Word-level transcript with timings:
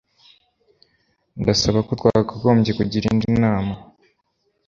Ndasaba 1.41 1.79
ko 1.87 1.91
twakagombye 1.99 2.71
kugira 2.79 3.05
indi 3.11 3.29
nama. 3.41 3.73